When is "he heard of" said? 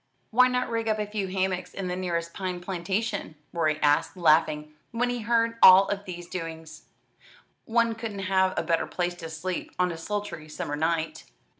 5.11-5.57